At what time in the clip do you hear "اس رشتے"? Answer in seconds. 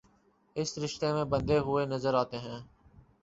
0.55-1.11